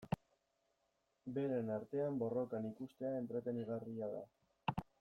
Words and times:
Beren 1.35 1.69
artean 1.75 2.17
borrokan 2.23 2.67
ikustea 2.71 3.13
entretenigarria 3.19 4.11
da. 4.17 4.25